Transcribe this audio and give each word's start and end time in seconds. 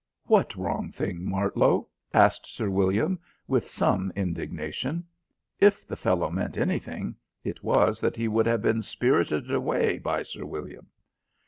"What 0.23 0.55
wrong 0.55 0.91
thing, 0.91 1.29
Martlow?" 1.29 1.87
asked 2.11 2.47
Sir 2.47 2.71
William 2.71 3.19
with 3.47 3.69
some 3.69 4.11
indignation. 4.15 5.05
If 5.59 5.85
the 5.85 5.95
fellow 5.95 6.31
meant 6.31 6.57
anything, 6.57 7.13
it 7.43 7.63
was 7.63 8.01
that 8.01 8.17
he 8.17 8.27
would 8.27 8.47
have 8.47 8.63
been 8.63 8.81
spirited 8.81 9.51
away 9.53 9.99
by 9.99 10.23
Sir 10.23 10.43
William. 10.43 10.87